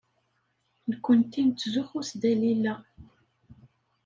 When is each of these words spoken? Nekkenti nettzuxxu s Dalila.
Nekkenti 0.89 1.41
nettzuxxu 1.47 2.01
s 2.07 2.11
Dalila. 2.21 2.73